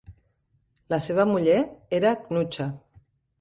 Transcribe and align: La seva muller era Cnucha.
La 0.93 0.97
seva 1.07 1.25
muller 1.33 1.59
era 1.99 2.15
Cnucha. 2.25 2.69